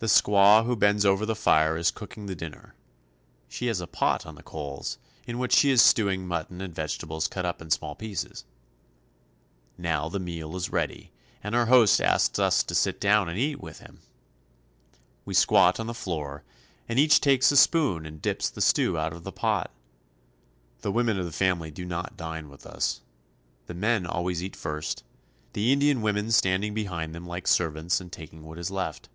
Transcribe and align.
The 0.00 0.06
squaw 0.06 0.64
who 0.64 0.76
bends 0.76 1.04
over 1.04 1.26
the 1.26 1.36
fire 1.36 1.76
is 1.76 1.90
cooking 1.90 2.24
the 2.24 2.34
din 2.34 2.52
ner. 2.52 2.74
She 3.50 3.66
has 3.66 3.82
a 3.82 3.86
pot 3.86 4.24
on 4.24 4.34
the 4.34 4.42
coals, 4.42 4.96
in 5.26 5.38
which 5.38 5.52
she 5.52 5.70
is 5.70 5.82
stewing 5.82 6.26
mutton 6.26 6.62
and 6.62 6.74
vegetables 6.74 7.28
cut 7.28 7.44
up 7.44 7.60
in 7.60 7.68
small 7.70 7.94
pieces. 7.94 8.46
Now 9.76 10.08
the 10.08 10.18
meal 10.18 10.56
is 10.56 10.72
ready, 10.72 11.12
and 11.44 11.54
our 11.54 11.66
host 11.66 12.00
asks 12.00 12.38
us 12.38 12.62
to 12.62 12.74
sit 12.74 12.98
down 12.98 13.28
and 13.28 13.38
eat 13.38 13.60
with 13.60 13.80
him. 13.80 14.00
We 15.26 15.34
squat 15.34 15.78
on 15.78 15.86
the 15.86 15.92
floor, 15.92 16.44
and 16.88 16.98
each 16.98 17.20
takes 17.20 17.52
a 17.52 17.56
spoon 17.58 18.06
and 18.06 18.22
dips 18.22 18.48
the 18.48 18.62
stew 18.62 18.96
out 18.96 19.12
of 19.12 19.22
the 19.24 19.30
pot. 19.32 19.70
The 20.80 20.92
women 20.92 21.18
of 21.18 21.26
the 21.26 21.30
family 21.30 21.70
do 21.70 21.84
not 21.84 22.16
dine 22.16 22.48
with 22.48 22.64
us. 22.64 23.02
The 23.66 23.74
men 23.74 24.06
always 24.06 24.42
eat 24.42 24.56
first, 24.56 25.04
the 25.52 25.74
Indian 25.74 26.00
women 26.00 26.30
standing 26.30 26.72
behind 26.72 27.14
them 27.14 27.26
like 27.26 27.46
servants 27.46 28.00
and 28.00 28.10
taking 28.10 28.42
what 28.44 28.56
is 28.58 28.70
left. 28.70 29.10